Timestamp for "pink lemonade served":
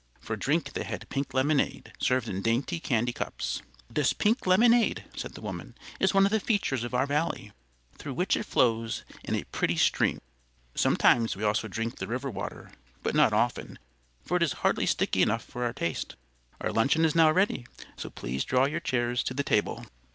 1.09-2.27